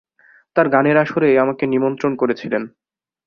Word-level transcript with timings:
তাঁর 0.55 0.67
গানের 0.69 0.97
আসরে 0.97 1.29
আমাকে 1.39 1.63
নিমন্ত্রণ 1.67 2.11
করেছিলেন। 2.15 2.63